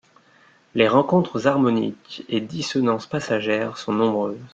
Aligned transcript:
Les 0.73 0.87
rencontres 0.87 1.45
harmoniques 1.45 2.23
et 2.27 2.41
dissonances 2.41 3.05
passagères 3.05 3.77
sont 3.77 3.93
nombreuses. 3.93 4.39